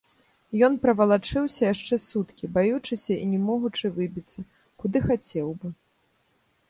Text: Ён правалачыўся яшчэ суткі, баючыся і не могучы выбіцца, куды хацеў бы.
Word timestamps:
Ён 0.67 0.77
правалачыўся 0.85 1.59
яшчэ 1.73 1.95
суткі, 2.05 2.49
баючыся 2.55 3.13
і 3.17 3.25
не 3.37 3.43
могучы 3.49 3.93
выбіцца, 4.01 4.39
куды 4.85 4.97
хацеў 5.09 5.47
бы. 5.59 5.67